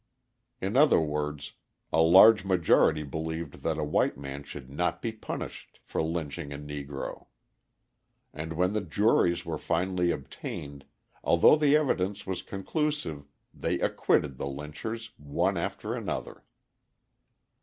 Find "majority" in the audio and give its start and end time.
2.43-3.03